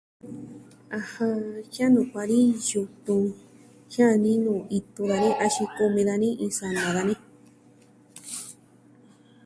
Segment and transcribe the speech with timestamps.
[0.97, 1.37] ɨjɨn
[1.71, 3.23] jia'a nuku dani yutun
[3.91, 7.15] jia'a dani nuu itu dani axin kumi dani iin sana dani.